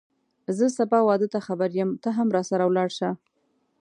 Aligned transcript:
زه 0.57 0.65
سبا 0.77 0.99
واده 1.09 1.27
ته 1.33 1.39
خبر 1.47 1.69
یم 1.79 1.89
ته 2.03 2.09
هم 2.17 2.27
راسره 2.35 2.63
ولاړ 2.67 2.89
شه 2.97 3.09